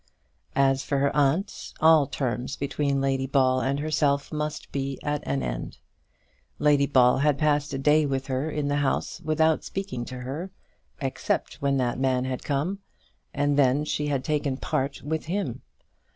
As 0.55 0.83
for 0.83 0.97
her 0.97 1.15
aunt, 1.15 1.75
all 1.79 2.07
terms 2.07 2.55
between 2.55 2.99
Lady 3.01 3.27
Ball 3.27 3.61
and 3.61 3.79
herself 3.79 4.31
must 4.31 4.71
be 4.71 4.97
at 5.03 5.21
an 5.27 5.43
end. 5.43 5.77
Lady 6.57 6.87
Ball 6.87 7.19
had 7.19 7.37
passed 7.37 7.71
a 7.71 7.77
day 7.77 8.07
with 8.07 8.25
her 8.25 8.49
in 8.49 8.67
the 8.67 8.77
house 8.77 9.21
without 9.23 9.63
speaking 9.63 10.03
to 10.05 10.21
her, 10.21 10.49
except 11.01 11.61
when 11.61 11.77
that 11.77 11.99
man 11.99 12.25
had 12.25 12.43
come, 12.43 12.79
and 13.31 13.57
then 13.59 13.85
she 13.85 14.07
had 14.07 14.23
taken 14.23 14.57
part 14.57 15.03
with 15.03 15.25
him! 15.25 15.61